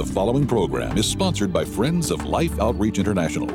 [0.00, 3.50] The following program is sponsored by Friends of Life Outreach International.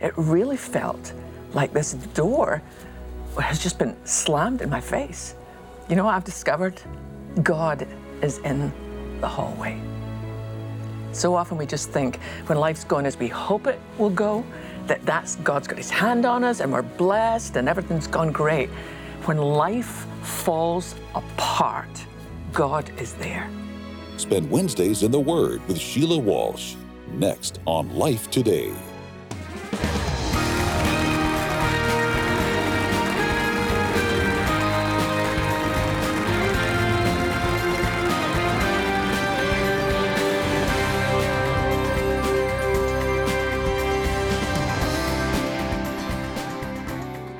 [0.00, 1.12] It really felt
[1.52, 2.60] like this door
[3.40, 5.36] has just been slammed in my face.
[5.88, 6.82] You know, I've discovered
[7.44, 7.86] God
[8.20, 8.72] is in
[9.20, 9.80] the hallway.
[11.12, 14.44] So often we just think when life's going as we hope it will go,
[14.88, 18.70] that that's God's got his hand on us and we're blessed and everything's gone great.
[19.26, 22.04] When life falls apart,
[22.52, 23.48] God is there.
[24.16, 26.74] Spend Wednesdays in the Word with Sheila Walsh.
[27.12, 28.72] Next on Life Today.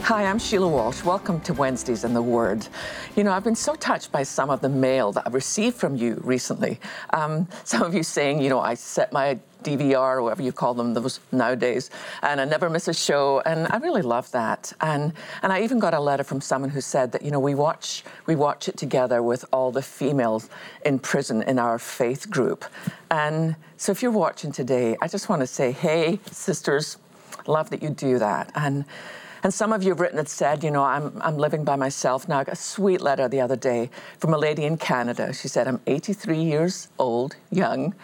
[0.04, 1.02] Hi, I'm Sheila Walsh.
[1.02, 2.68] Welcome to Wednesdays in the Word.
[3.16, 5.96] You know, I've been so touched by some of the mail that I've received from
[5.96, 6.78] you recently.
[7.14, 10.74] Um, some of you saying, you know, I set my DVR or whatever you call
[10.74, 11.88] them those nowadays,
[12.22, 14.74] and I never miss a show, and I really love that.
[14.82, 17.54] And and I even got a letter from someone who said that you know we
[17.54, 20.50] watch we watch it together with all the females
[20.84, 22.66] in prison in our faith group,
[23.10, 26.98] and so if you're watching today, I just want to say, hey, sisters,
[27.46, 28.84] love that you do that, and.
[29.44, 32.26] And some of you have written and said, you know, I'm, I'm living by myself
[32.26, 32.38] now.
[32.38, 35.34] I got a sweet letter the other day from a lady in Canada.
[35.34, 37.94] She said, I'm 83 years old, young,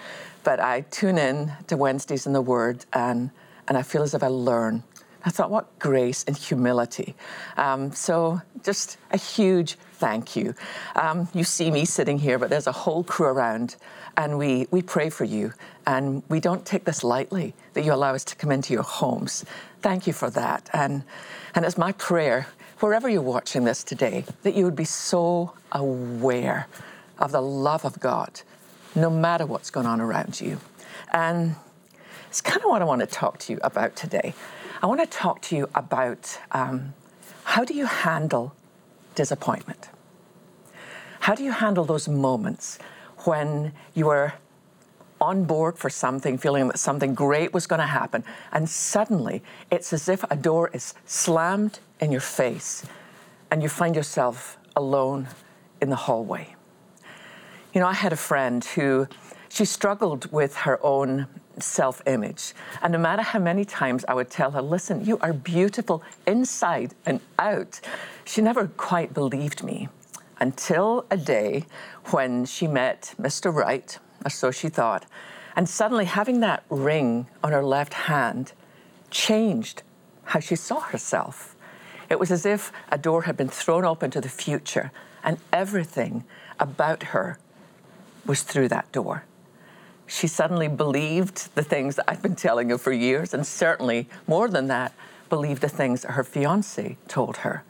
[0.45, 3.31] but I tune in to Wednesdays in the Word and,
[3.69, 4.83] and I feel as if I learn.
[5.25, 7.15] I thought, what grace and humility.
[7.57, 10.55] Um, so, just a huge thank you.
[10.97, 13.77] Um, you see me sitting here, but there's a whole crew around,
[14.17, 15.53] and we, we pray for you.
[15.87, 19.45] And we don't take this lightly that you allow us to come into your homes.
[19.83, 20.69] Thank you for that.
[20.73, 21.05] And,
[21.55, 22.47] and it's my prayer,
[22.81, 26.67] wherever you're watching this today, that you would be so aware
[27.19, 28.41] of the love of God,
[28.95, 30.59] no matter what's going on around you.
[31.13, 31.57] And
[32.29, 34.35] it's kind of what I want to talk to you about today.
[34.83, 36.95] I want to talk to you about um,
[37.45, 38.55] how do you handle
[39.15, 39.89] disappointment?
[41.21, 42.79] How do you handle those moments
[43.25, 44.35] when you are
[45.21, 49.93] on board for something, feeling that something great was going to happen, and suddenly it's
[49.93, 52.87] as if a door is slammed in your face
[53.51, 55.29] and you find yourself alone
[55.81, 56.55] in the hallway?
[57.75, 59.07] You know, I had a friend who
[59.49, 61.27] she struggled with her own
[61.59, 62.55] self image.
[62.83, 66.95] And no matter how many times I would tell her, listen, you are beautiful inside
[67.05, 67.81] and out,
[68.31, 69.89] she never quite believed me
[70.39, 71.67] until a day
[72.11, 73.53] when she met Mr.
[73.53, 75.05] Right, or so she thought.
[75.57, 78.53] And suddenly, having that ring on her left hand
[79.11, 79.83] changed
[80.25, 81.57] how she saw herself.
[82.09, 84.93] It was as if a door had been thrown open to the future,
[85.25, 86.23] and everything
[86.61, 87.39] about her
[88.25, 89.25] was through that door
[90.11, 94.49] she suddenly believed the things that I've been telling her for years, and certainly more
[94.49, 94.93] than that,
[95.29, 97.63] believed the things that her fiance told her.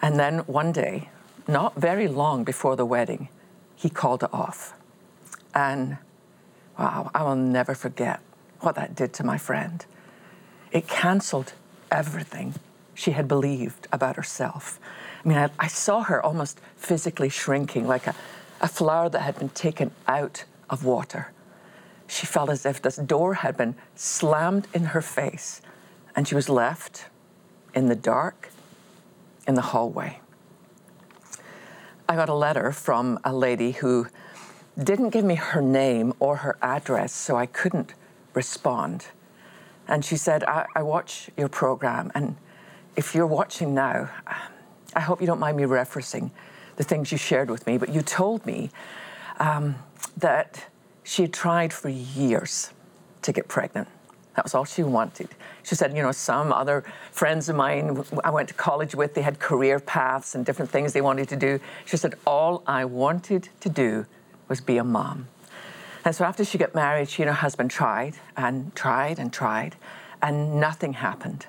[0.00, 1.08] And then one day,
[1.46, 3.28] not very long before the wedding,
[3.74, 4.74] he called it off.
[5.54, 5.98] And
[6.78, 8.20] wow, I will never forget
[8.60, 9.84] what that did to my friend.
[10.72, 11.54] It canceled
[11.90, 12.54] everything
[12.94, 14.78] she had believed about herself.
[15.24, 18.14] I mean, I, I saw her almost physically shrinking like a,
[18.60, 21.32] a flower that had been taken out of water.
[22.06, 25.60] She felt as if this door had been slammed in her face,
[26.16, 27.06] and she was left
[27.74, 28.50] in the dark
[29.48, 30.20] in the hallway.
[32.08, 34.06] I got a letter from a lady who
[34.82, 37.94] didn't give me her name or her address, so I couldn't
[38.34, 39.06] respond.
[39.88, 42.36] And she said, I, I watch your program, and
[42.94, 44.10] if you're watching now,
[44.94, 46.30] I hope you don't mind me referencing
[46.76, 48.70] the things you shared with me, but you told me
[49.38, 49.76] um,
[50.16, 50.66] that
[51.02, 52.70] she had tried for years
[53.22, 53.88] to get pregnant.
[54.38, 55.30] That was all she wanted.
[55.64, 59.22] She said, you know, some other friends of mine I went to college with, they
[59.22, 61.58] had career paths and different things they wanted to do.
[61.86, 64.06] She said, all I wanted to do
[64.48, 65.26] was be a mom.
[66.04, 69.74] And so after she got married, she and her husband tried and tried and tried,
[70.22, 71.46] and nothing happened.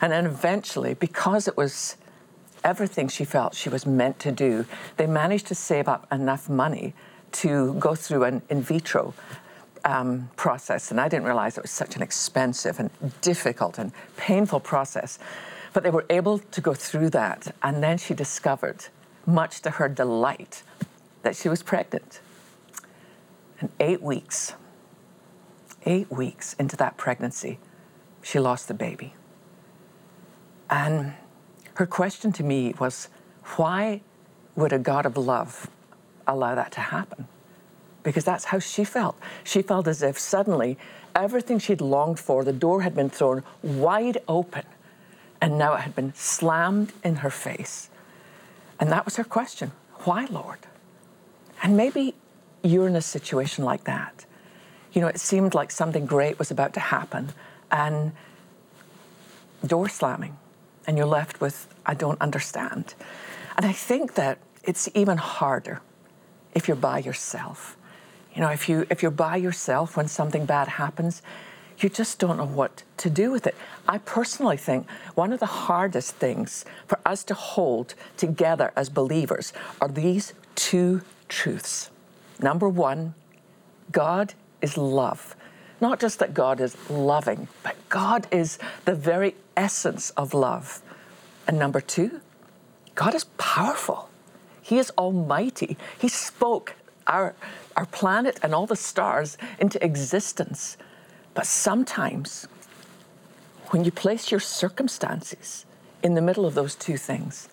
[0.00, 1.98] And then eventually, because it was
[2.64, 4.64] everything she felt she was meant to do,
[4.96, 6.94] they managed to save up enough money
[7.32, 9.12] to go through an in vitro
[9.86, 10.90] um, process.
[10.90, 12.90] And I didn't realize it was such an expensive and
[13.22, 15.18] difficult and painful process.
[15.72, 17.54] But they were able to go through that.
[17.62, 18.86] And then she discovered,
[19.24, 20.62] much to her delight,
[21.22, 22.20] that she was pregnant.
[23.60, 24.54] And eight weeks,
[25.84, 27.58] eight weeks into that pregnancy,
[28.22, 29.14] she lost the baby.
[30.68, 31.14] And
[31.74, 33.08] her question to me was,
[33.56, 34.00] why
[34.56, 35.70] would a God of love
[36.26, 37.28] allow that to happen?
[38.06, 39.18] Because that's how she felt.
[39.42, 40.78] She felt as if suddenly
[41.16, 44.62] everything she'd longed for, the door had been thrown wide open,
[45.40, 47.90] and now it had been slammed in her face.
[48.78, 49.72] And that was her question
[50.04, 50.60] Why, Lord?
[51.64, 52.14] And maybe
[52.62, 54.24] you're in a situation like that.
[54.92, 57.30] You know, it seemed like something great was about to happen,
[57.72, 58.12] and
[59.66, 60.36] door slamming,
[60.86, 62.94] and you're left with, I don't understand.
[63.56, 65.80] And I think that it's even harder
[66.54, 67.76] if you're by yourself.
[68.36, 71.22] You know, if you if you're by yourself when something bad happens,
[71.78, 73.56] you just don't know what to do with it.
[73.88, 79.54] I personally think one of the hardest things for us to hold together as believers
[79.80, 81.90] are these two truths.
[82.40, 83.14] Number one,
[83.90, 85.34] God is love.
[85.80, 90.82] Not just that God is loving, but God is the very essence of love.
[91.48, 92.20] And number two,
[92.94, 94.08] God is powerful.
[94.60, 95.76] He is almighty.
[95.98, 96.74] He spoke
[97.06, 97.34] our,
[97.76, 100.76] our planet and all the stars into existence.
[101.34, 102.48] But sometimes,
[103.68, 105.66] when you place your circumstances
[106.02, 107.48] in the middle of those two things,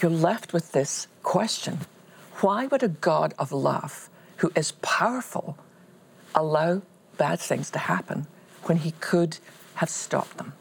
[0.00, 1.80] you're left with this question
[2.42, 5.56] why would a God of love, who is powerful,
[6.34, 6.82] allow
[7.16, 8.26] bad things to happen
[8.64, 9.38] when he could
[9.76, 10.52] have stopped them?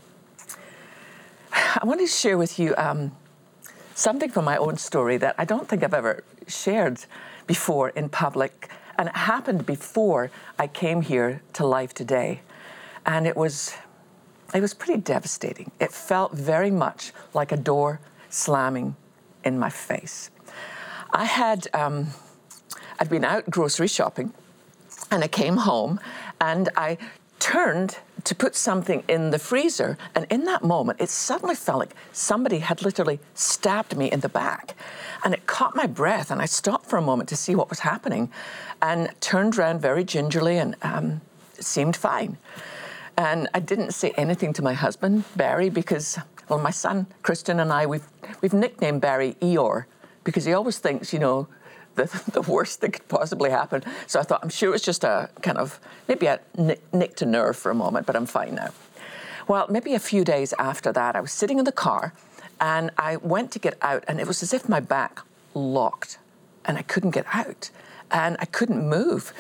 [1.51, 3.11] I want to share with you um,
[3.93, 7.05] something from my own story that I don't think I've ever shared
[7.45, 8.69] before in public.
[8.97, 12.41] And it happened before I came here to Life Today.
[13.05, 13.75] And it was,
[14.53, 15.71] it was pretty devastating.
[15.79, 17.99] It felt very much like a door
[18.29, 18.95] slamming
[19.43, 20.31] in my face.
[21.11, 22.07] I had, um,
[22.99, 24.33] I'd been out grocery shopping
[25.11, 25.99] and I came home
[26.41, 26.97] and I
[27.39, 31.95] turned to put something in the freezer, and in that moment, it suddenly felt like
[32.11, 34.75] somebody had literally stabbed me in the back.
[35.23, 37.79] And it caught my breath, and I stopped for a moment to see what was
[37.79, 38.31] happening
[38.81, 41.21] and turned around very gingerly and um,
[41.53, 42.37] seemed fine.
[43.17, 46.19] And I didn't say anything to my husband, Barry, because,
[46.49, 48.07] well, my son, Christian, and I, we've,
[48.41, 49.85] we've nicknamed Barry Eeyore
[50.23, 51.47] because he always thinks, you know,
[51.95, 53.83] the, the worst that could possibly happen.
[54.07, 56.39] So I thought, I'm sure it's just a kind of maybe a
[56.93, 58.69] nick to nerve for a moment, but I'm fine now.
[59.47, 62.13] Well, maybe a few days after that, I was sitting in the car
[62.59, 65.19] and I went to get out, and it was as if my back
[65.53, 66.17] locked
[66.65, 67.69] and I couldn't get out
[68.11, 69.33] and I couldn't move.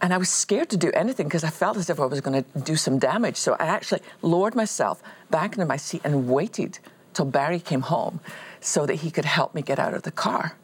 [0.00, 2.42] And I was scared to do anything because I felt as if I was going
[2.42, 3.36] to do some damage.
[3.36, 6.78] So I actually lowered myself back into my seat and waited
[7.12, 8.20] till Barry came home
[8.60, 10.56] so that he could help me get out of the car.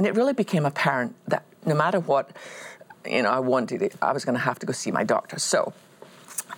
[0.00, 2.30] And it really became apparent that no matter what,
[3.04, 5.38] you know, I wanted, I was going to have to go see my doctor.
[5.38, 5.74] So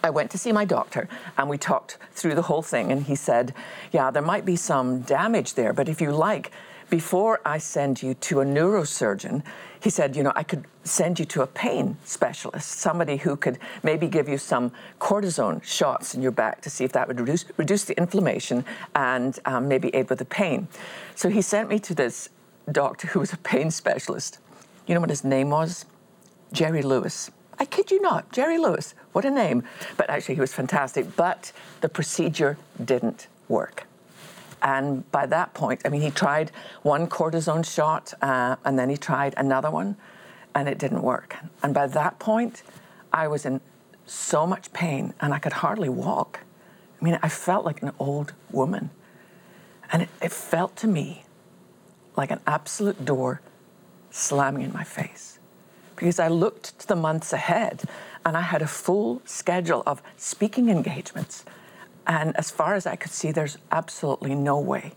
[0.00, 2.93] I went to see my doctor and we talked through the whole thing.
[2.93, 3.53] And he said,
[3.91, 6.53] Yeah, there might be some damage there, but if you like,
[6.89, 9.43] before I send you to a neurosurgeon,
[9.81, 13.59] he said, you know, I could send you to a pain specialist, somebody who could
[13.83, 17.44] maybe give you some cortisone shots in your back to see if that would reduce,
[17.56, 20.69] reduce the inflammation and um, maybe aid with the pain.
[21.17, 22.29] So he sent me to this
[22.70, 24.38] doctor who was a pain specialist.
[24.87, 25.85] You know what his name was?
[26.53, 27.31] Jerry Lewis.
[27.59, 28.94] I kid you not, Jerry Lewis.
[29.12, 29.62] What a name.
[29.97, 31.17] But actually, he was fantastic.
[31.17, 33.87] But the procedure didn't work.
[34.62, 38.97] And by that point, I mean, he tried one cortisone shot uh, and then he
[38.97, 39.97] tried another one
[40.55, 41.37] and it didn't work.
[41.62, 42.62] And by that point,
[43.13, 43.60] I was in
[44.06, 46.41] so much pain and I could hardly walk.
[47.01, 48.91] I mean, I felt like an old woman.
[49.91, 51.25] And it, it felt to me
[52.16, 53.40] like an absolute door
[54.10, 55.38] slamming in my face
[56.02, 57.84] because I looked to the months ahead
[58.24, 61.44] and I had a full schedule of speaking engagements.
[62.06, 64.92] And as far as I could see, there's absolutely no way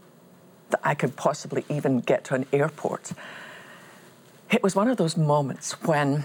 [0.71, 3.11] that I could possibly even get to an airport.
[4.49, 6.23] It was one of those moments when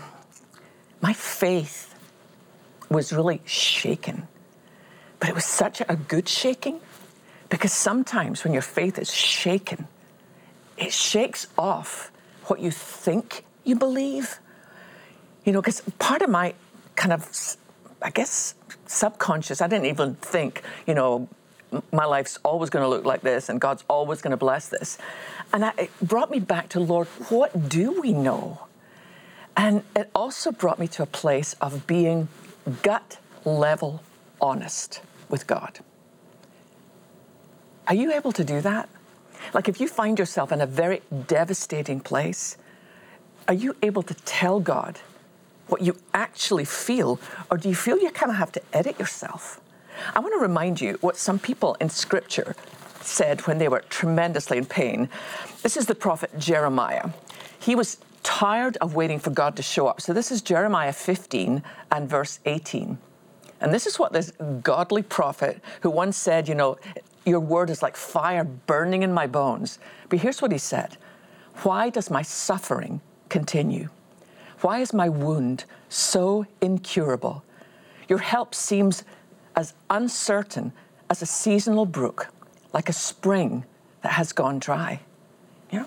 [1.03, 1.95] my faith
[2.89, 4.29] was really shaken.
[5.19, 6.81] But it was such a good shaking
[7.51, 9.89] because sometimes when your faith is shaken,
[10.81, 12.11] it shakes off
[12.47, 14.41] what you think you believe.
[15.45, 16.55] You know, because part of my
[16.97, 17.57] kind of,
[18.03, 18.55] I guess,
[18.87, 21.29] subconscious, I didn't even think, you know,
[21.93, 24.99] my life's always going to look like this and God's always going to bless this.
[25.53, 28.67] And it brought me back to, Lord, what do we know?
[29.57, 32.29] And it also brought me to a place of being
[32.83, 34.03] gut level
[34.41, 35.81] honest with God.
[37.87, 38.89] Are you able to do that?
[39.55, 42.57] Like if you find yourself in a very devastating place,
[43.49, 44.99] are you able to tell God
[45.69, 47.21] what you actually feel,
[47.51, 49.61] or do you feel you kind of have to edit yourself?
[50.15, 52.55] I want to remind you what some people in Scripture
[53.01, 55.09] said when they were tremendously in pain.
[55.63, 57.11] This is the prophet Jeremiah.
[57.59, 60.01] He was tired of waiting for God to show up.
[60.01, 62.99] So this is Jeremiah 15 and verse 18.
[63.61, 64.33] And this is what this
[64.63, 66.79] godly prophet who once said, You know,
[67.25, 69.79] your word is like fire burning in my bones.
[70.09, 70.97] But here's what he said
[71.63, 73.89] Why does my suffering continue?
[74.61, 77.43] Why is my wound so incurable?
[78.09, 79.05] Your help seems
[79.57, 80.73] as uncertain
[81.09, 82.29] as a seasonal brook,
[82.73, 83.65] like a spring
[84.03, 85.01] that has gone dry.
[85.71, 85.87] You know,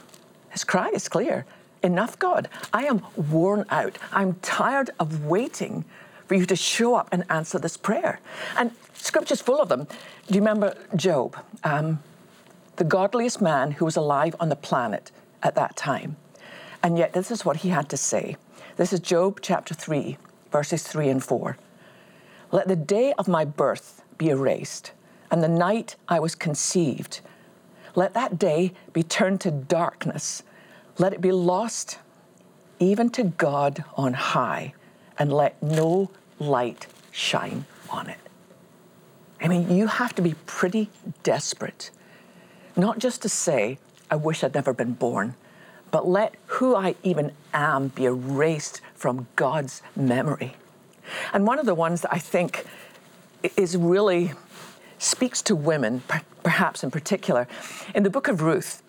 [0.50, 1.46] his cry is clear.
[1.84, 2.48] Enough, God.
[2.72, 3.98] I am worn out.
[4.12, 5.84] I'm tired of waiting
[6.28, 8.22] for you to show up and answer this prayer.
[8.58, 8.72] And
[9.04, 9.86] scripture's full of them.
[10.28, 12.02] Do you remember Job, um,
[12.78, 16.16] the godliest man who was alive on the planet at that time?
[16.82, 18.38] And yet, this is what he had to say.
[18.78, 20.18] This is Job chapter 3,
[20.52, 21.58] verses 3 and 4.
[22.52, 24.92] Let the day of my birth be erased,
[25.32, 27.22] and the night I was conceived.
[27.96, 30.44] Let that day be turned to darkness.
[30.98, 32.00] Let it be lost
[32.80, 34.74] even to God on high,
[35.18, 38.23] and let no light shine on it.
[39.44, 40.90] I mean, you have to be pretty
[41.22, 41.92] desperate,
[42.78, 43.78] not just to say,
[44.10, 45.36] I wish I'd never been born,
[45.92, 50.56] but let who I even am be erased from God's memory.
[51.34, 52.66] And one of the ones that I think
[53.58, 54.32] is really
[54.98, 56.02] speaks to women,
[56.44, 57.46] perhaps in particular,
[57.94, 58.82] in the book of Ruth.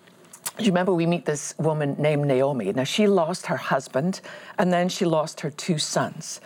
[0.57, 2.73] You remember we meet this woman named Naomi.
[2.73, 4.21] Now she lost her husband
[4.57, 6.41] and then she lost her two sons.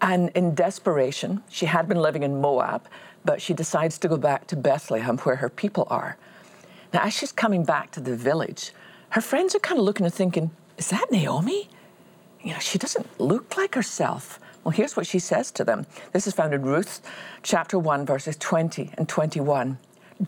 [0.00, 2.86] And in desperation, she had been living in Moab,
[3.24, 6.16] but she decides to go back to Bethlehem where her people are.
[6.92, 8.72] Now, as she's coming back to the village,
[9.10, 11.68] her friends are kind of looking and thinking, Is that Naomi?
[12.42, 14.40] You know, she doesn't look like herself.
[14.64, 15.86] Well, here's what she says to them.
[16.12, 17.00] This is found in Ruth
[17.42, 19.78] chapter 1, verses 20 and 21.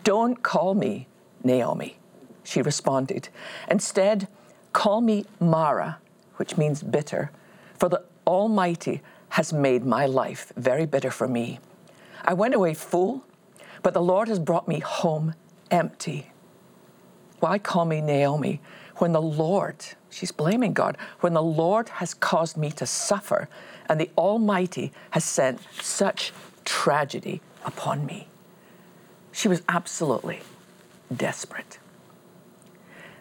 [0.03, 1.07] Don't call me
[1.43, 1.97] Naomi,
[2.43, 3.29] she responded.
[3.69, 4.27] Instead,
[4.71, 5.97] call me Mara,
[6.37, 7.31] which means bitter,
[7.77, 9.01] for the Almighty
[9.33, 11.57] has made my life very bitter for me.
[12.23, 13.23] I went away full,
[13.81, 15.33] but the Lord has brought me home
[15.71, 16.31] empty.
[17.39, 18.61] Why call me Naomi
[18.97, 19.77] when the Lord,
[20.11, 23.49] she's blaming God, when the Lord has caused me to suffer
[23.89, 26.31] and the Almighty has sent such
[26.63, 28.27] tragedy upon me.
[29.31, 30.41] She was absolutely
[31.11, 31.79] desperate.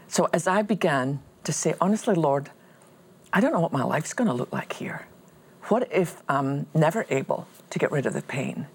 [0.09, 2.51] So as I began to say, honestly, Lord,
[3.33, 5.07] I don't know what my life's going to look like here.
[5.65, 8.67] What if I'm never able to get rid of the pain?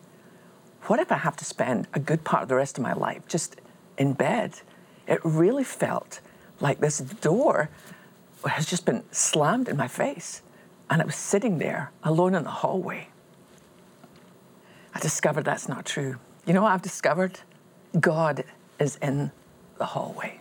[0.83, 3.27] What if I have to spend a good part of the rest of my life
[3.27, 3.57] just
[3.97, 4.61] in bed?
[5.05, 6.21] It really felt
[6.59, 7.69] like this door
[8.45, 10.41] has just been slammed in my face.
[10.89, 13.09] And I was sitting there alone in the hallway.
[14.95, 16.17] I discovered that's not true.
[16.45, 17.41] You know what I've discovered?
[17.99, 18.45] God
[18.79, 19.31] is in
[19.77, 20.39] the hallway.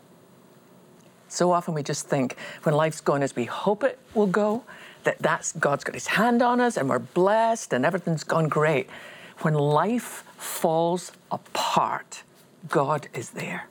[1.29, 4.65] So often we just think when life's going as we hope it will go,
[5.07, 8.91] that that's God's got his hand on us and we're blessed and everything's gone great.
[9.39, 12.23] When life falls apart,
[12.69, 13.69] God is there.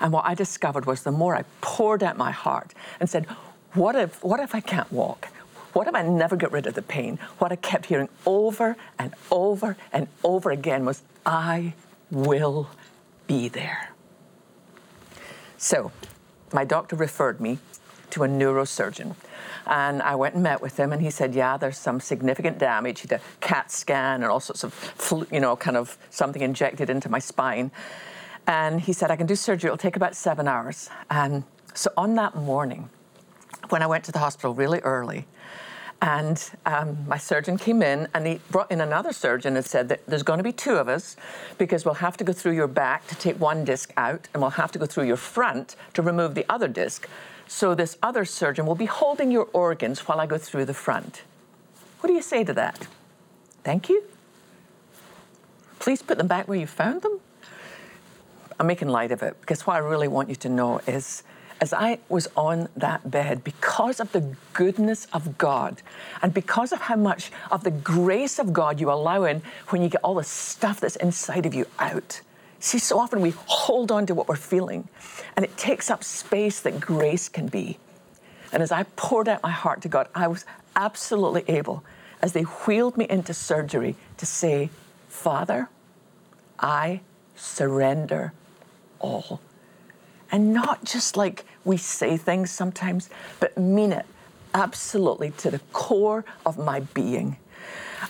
[0.00, 3.24] And what I discovered was the more I poured out my heart and said,
[3.72, 5.28] what if, what if I can't walk?
[5.72, 7.18] What if I never get rid of the pain?
[7.38, 11.74] What I kept hearing over and over and over again was, I
[12.10, 12.68] will
[13.26, 13.90] be there.
[15.56, 15.90] So,
[16.52, 17.58] my doctor referred me
[18.10, 19.16] to a neurosurgeon.
[19.66, 23.00] And I went and met with him, and he said, "Yeah, there's some significant damage.
[23.00, 26.90] He did a CAT scan and all sorts of, you know, kind of something injected
[26.90, 27.70] into my spine."
[28.46, 29.68] And he said, "I can do surgery.
[29.68, 31.44] It'll take about seven hours." And
[31.74, 32.90] so on that morning,
[33.70, 35.26] when I went to the hospital really early,
[36.04, 40.04] and um, my surgeon came in and he brought in another surgeon and said that
[40.06, 41.16] there's going to be two of us
[41.56, 44.50] because we'll have to go through your back to take one disc out and we'll
[44.50, 47.08] have to go through your front to remove the other disc.
[47.46, 51.22] So this other surgeon will be holding your organs while I go through the front.
[52.00, 52.86] What do you say to that?
[53.62, 54.04] Thank you.
[55.78, 57.20] Please put them back where you found them.
[58.58, 61.22] I'm making light of it because what I really want you to know is
[61.60, 65.82] as I was on that bed, because of the goodness of God
[66.20, 69.88] and because of how much of the grace of God you allow in when you
[69.88, 72.20] get all the stuff that's inside of you out.
[72.64, 74.88] See, so often we hold on to what we're feeling
[75.36, 77.76] and it takes up space that grace can be.
[78.54, 81.84] And as I poured out my heart to God, I was absolutely able,
[82.22, 84.70] as they wheeled me into surgery, to say,
[85.08, 85.68] Father,
[86.58, 87.02] I
[87.36, 88.32] surrender
[88.98, 89.42] all
[90.32, 94.06] and not just like we say things sometimes, but mean it
[94.54, 97.36] absolutely to the core of my being.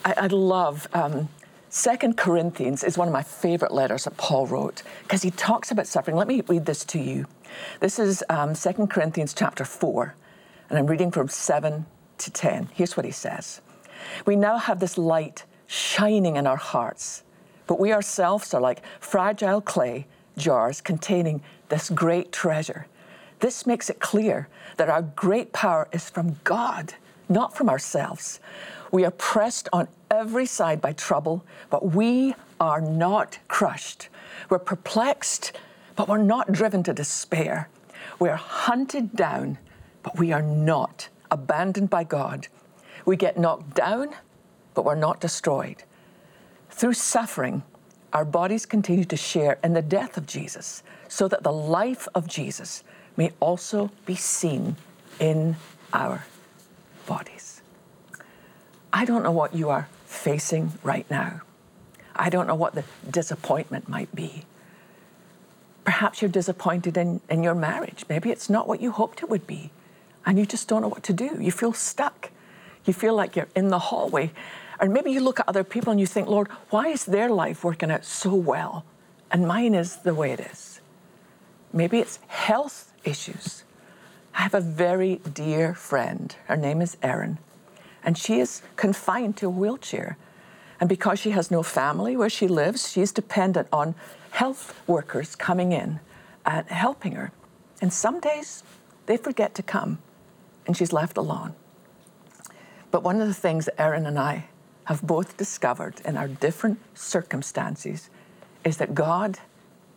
[0.04, 1.28] I, I love um,
[1.74, 5.88] Second Corinthians is one of my favorite letters that Paul wrote because he talks about
[5.88, 6.16] suffering.
[6.16, 7.26] Let me read this to you.
[7.80, 10.14] This is um, 2 Corinthians chapter 4,
[10.70, 11.84] And I'm reading from 7
[12.18, 12.68] to 10.
[12.74, 13.60] Here's what he says
[14.24, 17.24] We now have this light shining in our hearts,
[17.66, 20.06] but we ourselves are like fragile clay
[20.38, 22.86] jars containing this great treasure.
[23.40, 26.94] This makes it clear that our great power is from God,
[27.28, 28.38] not from ourselves.
[28.94, 34.08] We are pressed on every side by trouble, but we are not crushed.
[34.48, 35.50] We're perplexed,
[35.96, 37.68] but we're not driven to despair.
[38.20, 39.58] We're hunted down,
[40.04, 42.46] but we are not abandoned by God.
[43.04, 44.14] We get knocked down,
[44.74, 45.82] but we're not destroyed.
[46.70, 47.64] Through suffering,
[48.12, 52.28] our bodies continue to share in the death of Jesus, so that the life of
[52.28, 52.84] Jesus
[53.16, 54.76] may also be seen
[55.18, 55.56] in
[55.92, 56.24] our
[57.08, 57.53] bodies.
[58.94, 61.40] I don't know what you are facing right now.
[62.14, 64.44] I don't know what the disappointment might be.
[65.84, 68.04] Perhaps you're disappointed in, in your marriage.
[68.08, 69.72] Maybe it's not what you hoped it would be,
[70.24, 71.36] and you just don't know what to do.
[71.40, 72.30] You feel stuck.
[72.84, 74.30] You feel like you're in the hallway.
[74.78, 77.64] Or maybe you look at other people and you think, Lord, why is their life
[77.64, 78.84] working out so well?
[79.28, 80.80] And mine is the way it is.
[81.72, 83.64] Maybe it's health issues.
[84.36, 86.34] I have a very dear friend.
[86.46, 87.38] Her name is Erin,
[88.04, 90.16] and she is confined to a wheelchair.
[90.80, 93.94] And because she has no family where she lives, she's dependent on
[94.32, 96.00] health workers coming in
[96.44, 97.32] and helping her.
[97.80, 98.62] And some days
[99.06, 99.98] they forget to come,
[100.66, 101.54] and she's left alone.
[102.90, 104.46] But one of the things that Erin and I
[104.84, 108.10] have both discovered in our different circumstances
[108.64, 109.38] is that God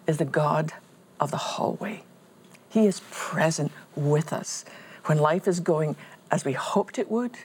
[0.07, 0.73] is the God
[1.19, 2.03] of the hallway.
[2.69, 4.65] He is present with us
[5.05, 5.95] when life is going
[6.31, 7.37] as we hoped it would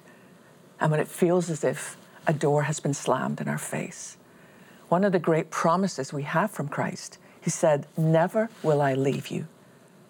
[0.83, 1.97] and when it feels as if
[2.27, 4.17] a door has been slammed in our face.
[4.89, 9.29] One of the great promises we have from Christ, He said, Never will I leave
[9.29, 9.47] you,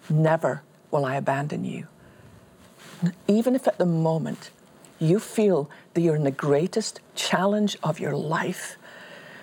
[0.08, 1.88] never will I abandon you.
[3.28, 4.50] Even if at the moment
[4.98, 8.76] you feel that you're in the greatest challenge of your life,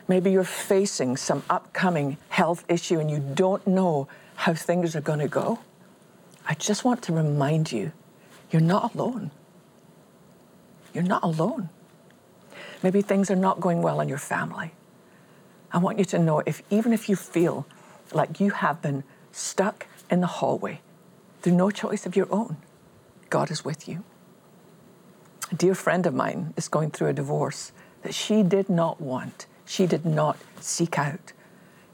[0.07, 5.19] maybe you're facing some upcoming health issue and you don't know how things are going
[5.19, 5.59] to go,
[6.47, 7.91] I just want to remind you
[8.49, 9.29] you're not alone.
[10.93, 11.69] You're not alone.
[12.81, 14.73] Maybe things are not going well in your family.
[15.71, 17.67] I want you to know if even if you feel
[18.13, 20.81] like you have been stuck in the hallway
[21.41, 22.57] through no choice of your own,
[23.29, 24.03] God is with you.
[25.51, 27.71] A dear friend of mine is going through a divorce
[28.03, 31.33] that she did not want, she did not seek out.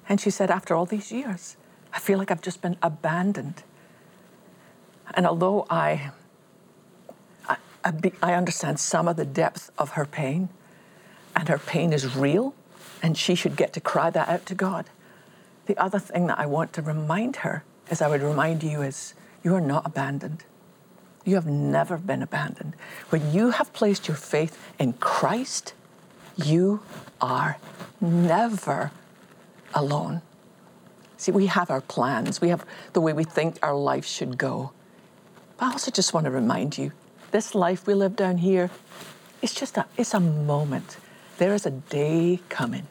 [0.07, 1.57] And she said, after all these years,
[1.93, 3.63] I feel like I've just been abandoned.
[5.13, 6.11] And although I,
[7.85, 10.49] I, understand some of the depth of her pain,
[11.35, 12.55] and her pain is real,
[13.03, 14.89] and she should get to cry that out to God.
[15.67, 19.13] The other thing that I want to remind her, as I would remind you, is
[19.43, 20.43] you are not abandoned.
[21.25, 22.75] You have never been abandoned.
[23.09, 25.73] When you have placed your faith in Christ,
[26.35, 26.81] you
[27.21, 27.57] are
[28.01, 28.91] never
[29.73, 30.21] alone.
[31.17, 34.71] See, we have our plans, we have the way we think our life should go.
[35.57, 36.91] But I also just want to remind you
[37.35, 38.69] this life we live down here,
[39.41, 40.95] it's just a, it's a moment.
[41.37, 42.87] There is a day coming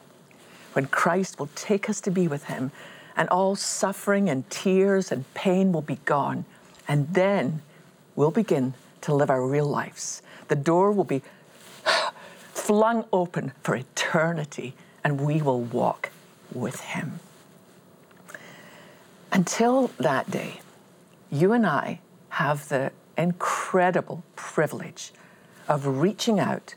[0.73, 2.71] when Christ will take us to be with Him,
[3.17, 6.45] and all suffering and tears and pain will be gone.
[6.87, 7.63] And then
[8.15, 10.21] we'll begin to live our real lives.
[10.47, 11.23] The door will be
[12.53, 16.11] flung open for eternity, and we will walk
[16.53, 17.19] with Him.
[19.31, 20.61] Until that day,
[21.31, 25.11] you and I have the incredible privilege
[25.67, 26.75] of reaching out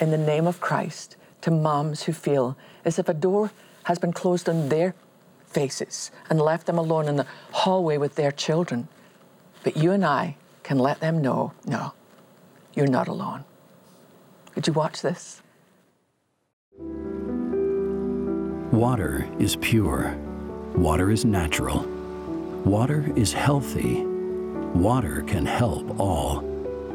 [0.00, 3.50] in the name of Christ to moms who feel as if a door
[3.84, 4.94] has been closed on their
[5.46, 8.88] faces and left them alone in the hallway with their children.
[9.62, 11.94] But you and I can let them know no,
[12.74, 13.44] you're not alone.
[14.54, 15.42] Would you watch this?
[18.72, 20.16] Water is pure.
[20.74, 21.80] Water is natural.
[22.64, 24.04] Water is healthy
[24.76, 26.44] Water can help all.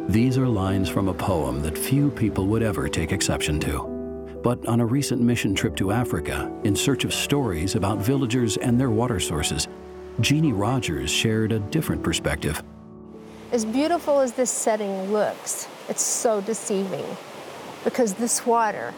[0.08, 4.40] These are lines from a poem that few people would ever take exception to.
[4.44, 8.80] But on a recent mission trip to Africa, in search of stories about villagers and
[8.80, 9.68] their water sources,
[10.20, 12.62] Jeannie Rogers shared a different perspective.
[13.52, 17.06] As beautiful as this setting looks, it's so deceiving
[17.84, 18.94] because this water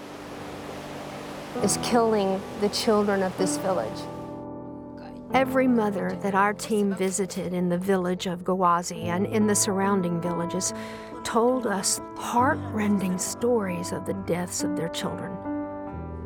[1.64, 4.02] is killing the children of this village.
[5.34, 10.22] Every mother that our team visited in the village of Gawazi and in the surrounding
[10.22, 10.76] villages
[11.24, 15.36] told us heartrending stories of the deaths of their children.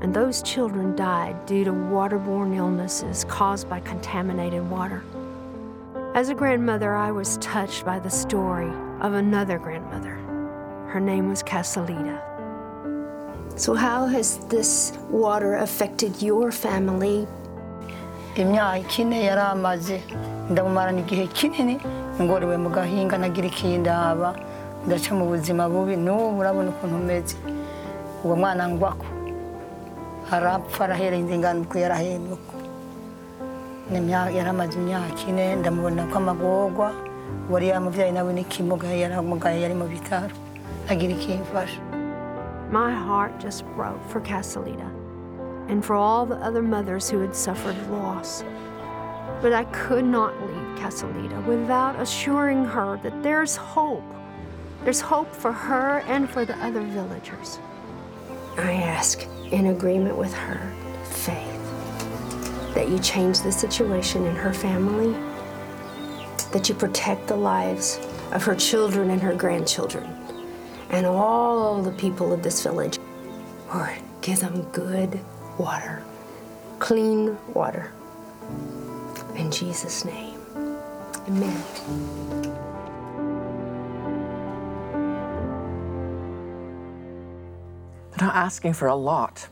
[0.01, 5.01] And those children died due to waterborne illnesses caused by contaminated water.
[6.13, 10.15] As a grandmother, I was touched by the story of another grandmother.
[10.89, 12.21] Her name was Casalita.
[13.57, 17.25] So, how has this water affected your family?
[18.41, 19.97] Imyaka ine yari amaze.
[20.49, 21.75] Ndamumarana igihe kinini
[22.21, 24.29] ngorewe mu gahinga nagira ikindaba
[24.85, 25.95] ndaca mu buzima bubi.
[25.95, 27.35] N'ubu urabona ukuntu umeze.
[28.23, 29.05] Uwo mwana ngwako
[30.31, 32.53] arapfa arahereye inzingano uko yarahenuka
[34.35, 36.91] yari amaze imyaka ine ndamubona ko amagorwa
[37.51, 40.33] wari yamubyaye nawe n'ikimuga yaramugaye yari mu bitaro.
[40.89, 41.79] Agira ikimfasha
[42.71, 44.87] My heart just broke for Casalita
[45.67, 48.43] and for all the other mothers who had suffered loss.
[49.41, 54.03] But I could not leave Casalita without assuring her that there's hope.
[54.83, 57.59] There's hope for her and for the other villagers.
[58.57, 65.13] I ask, in agreement with her, faith, that you change the situation in her family,
[66.51, 67.99] that you protect the lives
[68.31, 70.05] of her children and her grandchildren,
[70.89, 72.97] and all the people of this village.
[73.73, 75.19] Lord, give them good
[75.57, 76.03] water,
[76.79, 77.91] clean water.
[79.35, 80.39] In Jesus' name,
[81.27, 81.63] amen.
[88.11, 89.47] They're not asking for a lot.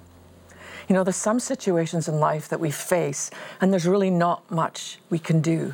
[0.87, 4.99] You know, there's some situations in life that we face, and there's really not much
[5.09, 5.73] we can do.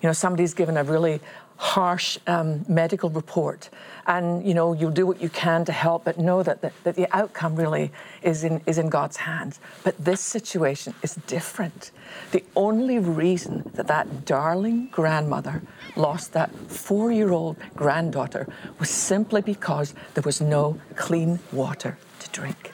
[0.00, 1.20] You know, somebody's given a really
[1.56, 3.70] harsh um, medical report,
[4.06, 6.96] and you know, you'll do what you can to help, but know that the, that
[6.96, 9.60] the outcome really is in, is in God's hands.
[9.84, 11.90] But this situation is different.
[12.32, 15.62] The only reason that that darling grandmother
[15.96, 18.46] lost that four year old granddaughter
[18.78, 22.72] was simply because there was no clean water to drink.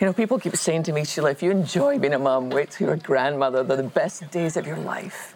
[0.00, 2.72] You know, people keep saying to me, Sheila, if you enjoy being a mom, wait
[2.72, 3.62] till you're a grandmother.
[3.62, 5.34] They're the best days of your life.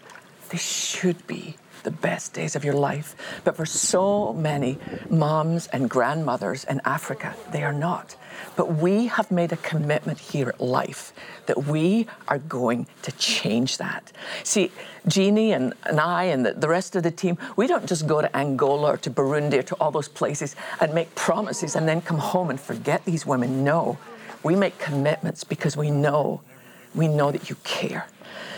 [0.51, 3.17] They should be the best days of your life.
[3.45, 4.79] But for so many
[5.11, 8.17] moms and grandmothers in Africa, they are not.
[8.57, 11.13] But we have made a commitment here at Life
[11.47, 14.13] that we are going to change that.
[14.43, 14.71] See,
[15.07, 18.21] Jeannie and, and I and the, the rest of the team, we don't just go
[18.21, 22.01] to Angola or to Burundi or to all those places and make promises and then
[22.01, 23.65] come home and forget these women.
[23.65, 23.99] No,
[24.43, 26.41] we make commitments because we know,
[26.95, 28.07] we know that you care.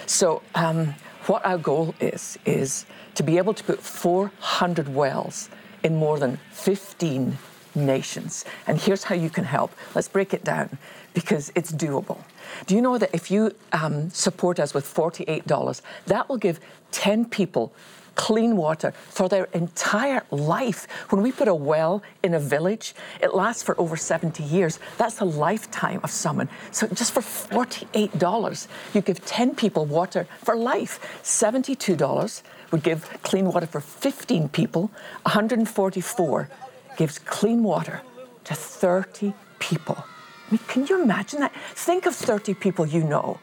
[0.06, 0.94] So, um,
[1.30, 5.48] what our goal is, is to be able to put 400 wells
[5.84, 7.38] in more than 15
[7.76, 8.44] nations.
[8.66, 9.70] And here's how you can help.
[9.94, 10.76] Let's break it down
[11.14, 12.18] because it's doable.
[12.66, 16.58] Do you know that if you um, support us with $48, that will give
[16.90, 17.72] 10 people
[18.14, 20.86] clean water for their entire life.
[21.10, 24.78] When we put a well in a village, it lasts for over 70 years.
[24.98, 26.48] That's a lifetime of someone.
[26.70, 31.00] So just for $48, you give 10 people water for life.
[31.22, 34.90] $72 would give clean water for 15 people.
[35.22, 36.48] 144
[36.96, 38.02] gives clean water
[38.44, 39.96] to 30 people.
[39.98, 41.54] I mean, can you imagine that?
[41.74, 43.38] Think of 30 people you know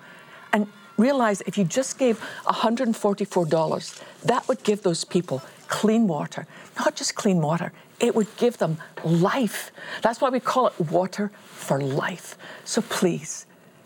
[0.98, 6.48] realize if you just gave $144, that would give those people clean water.
[6.78, 9.72] Not just clean water, it would give them life.
[10.02, 12.38] That's why we call it water for life.
[12.66, 13.46] So please,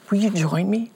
[0.10, 0.92] will you join me?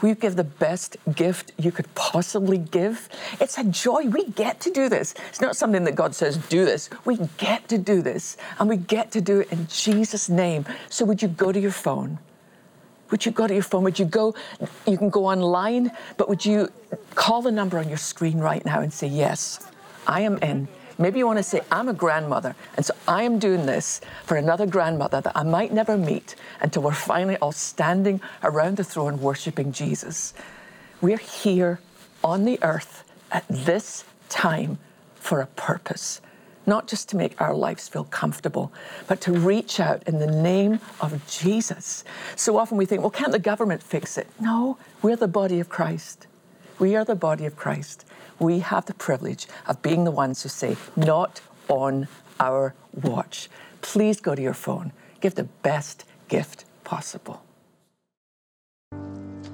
[0.00, 3.08] Will you give the best gift you could possibly give?
[3.40, 4.02] It's a joy.
[4.02, 5.14] We get to do this.
[5.30, 6.90] It's not something that God says, do this.
[7.06, 10.66] We get to do this, and we get to do it in Jesus' name.
[10.90, 12.18] So, would you go to your phone?
[13.10, 13.84] Would you go to your phone?
[13.84, 14.34] Would you go?
[14.86, 16.70] You can go online, but would you
[17.14, 19.70] call the number on your screen right now and say, Yes,
[20.06, 20.68] I am in.
[20.98, 24.38] Maybe you want to say, I'm a grandmother, and so I am doing this for
[24.38, 29.20] another grandmother that I might never meet until we're finally all standing around the throne
[29.20, 30.32] worshiping Jesus.
[31.02, 31.80] We're here
[32.24, 34.78] on the earth at this time
[35.16, 36.22] for a purpose,
[36.66, 38.72] not just to make our lives feel comfortable,
[39.06, 42.04] but to reach out in the name of Jesus.
[42.34, 44.28] So often we think, well, can't the government fix it?
[44.40, 46.26] No, we're the body of Christ.
[46.78, 48.04] We are the body of Christ
[48.38, 53.48] we have the privilege of being the ones who say, not on our watch.
[53.80, 54.92] Please go to your phone.
[55.20, 57.42] Give the best gift possible.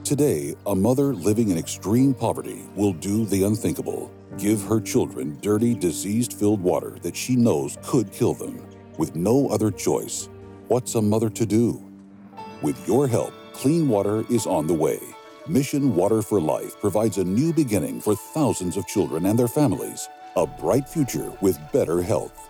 [0.05, 5.75] Today, a mother living in extreme poverty will do the unthinkable give her children dirty,
[5.75, 8.65] disease filled water that she knows could kill them.
[8.99, 10.29] With no other choice,
[10.69, 11.83] what's a mother to do?
[12.63, 15.01] With your help, clean water is on the way.
[15.49, 20.09] Mission Water for Life provides a new beginning for thousands of children and their families,
[20.37, 22.49] a bright future with better health.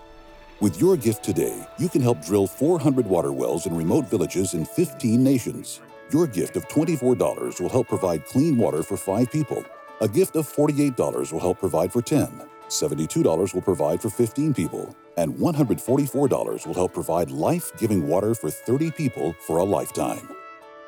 [0.61, 4.65] With your gift today, you can help drill 400 water wells in remote villages in
[4.65, 5.81] 15 nations.
[6.13, 9.65] Your gift of $24 will help provide clean water for five people.
[10.03, 12.43] A gift of $48 will help provide for 10.
[12.67, 18.51] $72 will provide for 15 people, and $144 will help provide life giving water for
[18.51, 20.29] 30 people for a lifetime.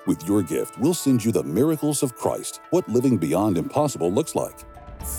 [0.09, 4.35] With your gift, we'll send you the miracles of Christ, what living beyond impossible looks
[4.35, 4.59] like.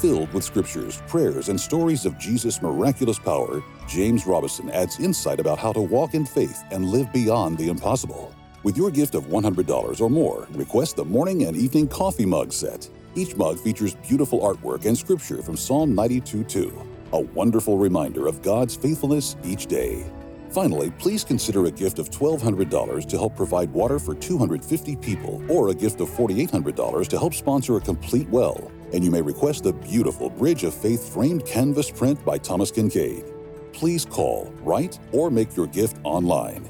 [0.02, 5.58] Filled with scriptures, prayers, and stories of Jesus' miraculous power, James Robison adds insight about
[5.58, 8.36] how to walk in faith and live beyond the impossible.
[8.62, 12.90] With your gift of $100 or more, request the morning and evening coffee mug set.
[13.18, 18.76] Each mug features beautiful artwork and scripture from Psalm 92:2, a wonderful reminder of God's
[18.76, 20.06] faithfulness each day.
[20.50, 25.70] Finally, please consider a gift of $1,200 to help provide water for 250 people, or
[25.70, 28.70] a gift of $4,800 to help sponsor a complete well.
[28.94, 33.32] And you may request the beautiful Bridge of Faith framed canvas print by Thomas Kinkade.
[33.72, 36.70] Please call, write, or make your gift online.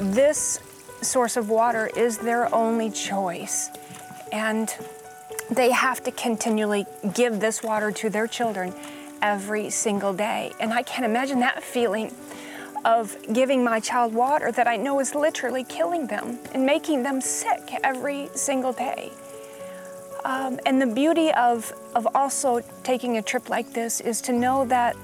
[0.00, 0.58] This
[1.02, 3.70] source of water is their only choice.
[4.32, 4.74] And
[5.50, 8.74] they have to continually give this water to their children
[9.22, 10.52] every single day.
[10.60, 12.14] And I can't imagine that feeling
[12.84, 17.20] of giving my child water that I know is literally killing them and making them
[17.20, 19.10] sick every single day.
[20.24, 24.64] Um, and the beauty of, of also taking a trip like this is to know
[24.66, 24.96] that,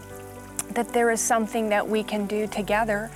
[0.74, 3.10] that there is something that we can do together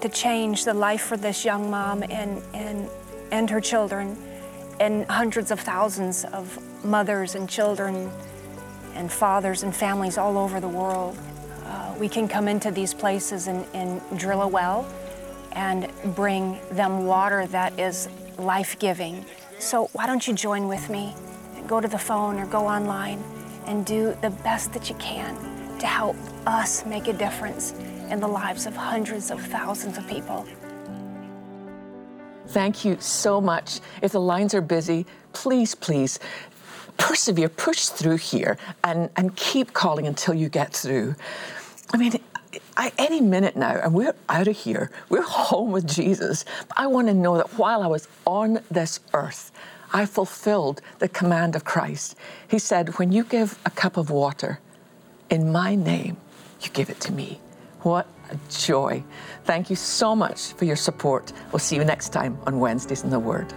[0.00, 2.88] to change the life for this young mom and, and,
[3.30, 4.16] and her children
[4.80, 8.10] and hundreds of thousands of mothers and children
[8.94, 11.18] and fathers and families all over the world.
[11.64, 14.90] Uh, we can come into these places and, and drill a well
[15.52, 18.08] and bring them water that is
[18.38, 19.24] life giving.
[19.58, 21.14] So, why don't you join with me?
[21.66, 23.22] Go to the phone or go online
[23.66, 26.16] and do the best that you can to help
[26.46, 27.72] us make a difference
[28.10, 30.46] in the lives of hundreds of thousands of people.
[32.48, 33.80] Thank you so much.
[34.02, 36.18] If the lines are busy, please, please
[36.98, 41.14] persevere, push through here, and, and keep calling until you get through.
[41.92, 42.20] I mean,
[42.76, 46.44] I, any minute now, and we're out of here, we're home with Jesus.
[46.76, 49.52] I want to know that while I was on this earth,
[49.92, 52.16] I fulfilled the command of Christ.
[52.48, 54.60] He said, When you give a cup of water
[55.30, 56.16] in my name,
[56.60, 57.40] you give it to me.
[57.82, 59.02] What a joy.
[59.44, 61.32] Thank you so much for your support.
[61.52, 63.52] We'll see you next time on Wednesdays in the Word.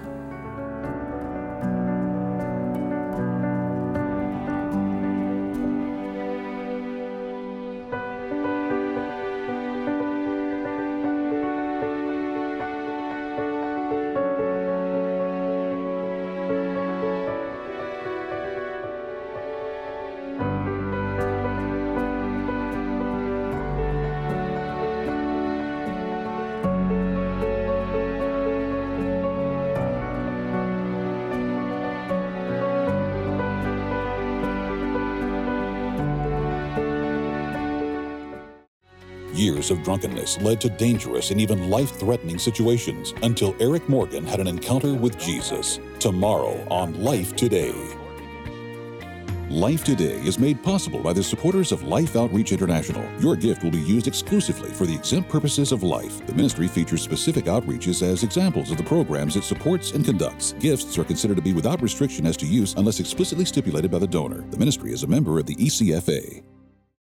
[39.63, 44.41] Years of drunkenness led to dangerous and even life threatening situations until Eric Morgan had
[44.41, 45.79] an encounter with Jesus.
[45.99, 47.73] Tomorrow on Life Today.
[49.49, 53.09] Life Today is made possible by the supporters of Life Outreach International.
[53.21, 56.25] Your gift will be used exclusively for the exempt purposes of life.
[56.27, 60.55] The ministry features specific outreaches as examples of the programs it supports and conducts.
[60.59, 64.07] Gifts are considered to be without restriction as to use unless explicitly stipulated by the
[64.07, 64.41] donor.
[64.49, 66.43] The ministry is a member of the ECFA.